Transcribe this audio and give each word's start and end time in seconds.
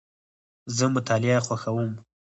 زه 0.77 0.85
مطالعه 0.95 1.39
خوښوم. 1.47 1.91